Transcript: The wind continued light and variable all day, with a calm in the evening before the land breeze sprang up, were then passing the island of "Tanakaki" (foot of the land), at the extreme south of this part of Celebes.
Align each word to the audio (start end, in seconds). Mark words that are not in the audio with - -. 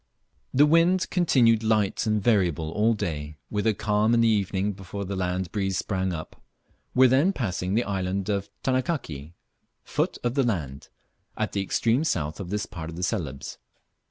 The 0.51 0.65
wind 0.65 1.07
continued 1.11 1.61
light 1.61 2.07
and 2.07 2.23
variable 2.23 2.71
all 2.71 2.95
day, 2.95 3.37
with 3.51 3.67
a 3.67 3.75
calm 3.75 4.15
in 4.15 4.21
the 4.21 4.27
evening 4.27 4.73
before 4.73 5.05
the 5.05 5.15
land 5.15 5.51
breeze 5.51 5.77
sprang 5.77 6.11
up, 6.11 6.41
were 6.95 7.07
then 7.07 7.31
passing 7.33 7.75
the 7.75 7.83
island 7.83 8.27
of 8.27 8.49
"Tanakaki" 8.63 9.33
(foot 9.83 10.17
of 10.23 10.33
the 10.33 10.41
land), 10.41 10.89
at 11.37 11.51
the 11.51 11.61
extreme 11.61 12.03
south 12.03 12.39
of 12.39 12.49
this 12.49 12.65
part 12.65 12.89
of 12.89 12.97
Celebes. 13.05 13.59